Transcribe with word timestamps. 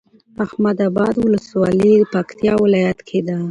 احمداباد 0.43 1.15
ولسوالي 1.25 1.93
پکتيا 2.13 2.53
ولايت 2.63 2.99
کي 3.07 3.19
ده 3.27 3.37